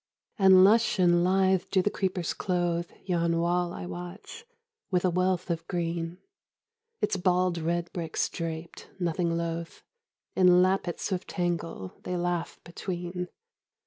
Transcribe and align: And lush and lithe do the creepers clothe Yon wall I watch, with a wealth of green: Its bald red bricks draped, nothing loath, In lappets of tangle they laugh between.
And 0.39 0.63
lush 0.63 0.97
and 0.97 1.23
lithe 1.23 1.65
do 1.69 1.83
the 1.83 1.91
creepers 1.91 2.33
clothe 2.33 2.89
Yon 3.05 3.37
wall 3.39 3.71
I 3.71 3.85
watch, 3.85 4.45
with 4.89 5.05
a 5.05 5.11
wealth 5.11 5.51
of 5.51 5.67
green: 5.67 6.17
Its 7.01 7.17
bald 7.17 7.59
red 7.59 7.93
bricks 7.93 8.27
draped, 8.27 8.89
nothing 8.99 9.37
loath, 9.37 9.83
In 10.35 10.63
lappets 10.63 11.11
of 11.11 11.27
tangle 11.27 11.99
they 12.01 12.17
laugh 12.17 12.59
between. 12.63 13.27